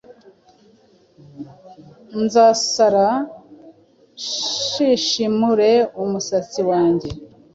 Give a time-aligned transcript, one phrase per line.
[2.23, 7.09] Nzasara, nshishimure umusatsi wanjye;